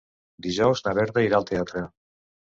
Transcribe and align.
Dijous 0.45 0.81
na 0.87 0.93
Berta 0.99 1.23
irà 1.25 1.37
al 1.41 1.45
teatre. 1.51 1.83